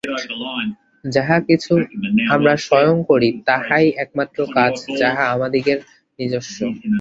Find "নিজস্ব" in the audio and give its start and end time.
6.19-6.57